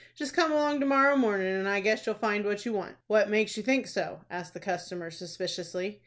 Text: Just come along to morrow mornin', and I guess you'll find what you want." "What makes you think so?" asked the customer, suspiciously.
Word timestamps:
Just 0.15 0.33
come 0.33 0.51
along 0.51 0.79
to 0.79 0.85
morrow 0.87 1.15
mornin', 1.15 1.45
and 1.57 1.69
I 1.69 1.79
guess 1.79 2.07
you'll 2.07 2.15
find 2.15 2.43
what 2.43 2.65
you 2.65 2.73
want." 2.73 2.95
"What 3.05 3.29
makes 3.29 3.55
you 3.55 3.61
think 3.61 3.85
so?" 3.85 4.21
asked 4.31 4.55
the 4.55 4.59
customer, 4.59 5.11
suspiciously. 5.11 5.99